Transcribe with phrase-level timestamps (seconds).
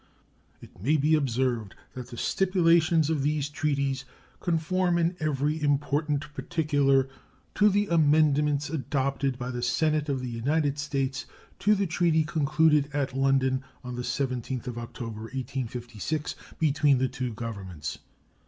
[0.61, 4.03] It may be observed that the stipulations of these treaties
[4.39, 7.07] conform in every important particular
[7.53, 11.27] to the amendments adopted by the Senate of the United States
[11.59, 17.99] to the treaty concluded at London on the 17th October, 1856, between the two Governments.